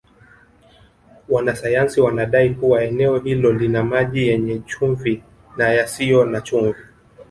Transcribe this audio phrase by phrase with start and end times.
[1.29, 5.23] Wanasayansi wanadai kuwa eneo hilo lina maji yenye chumvi
[5.57, 6.81] na yasiyo na chumvi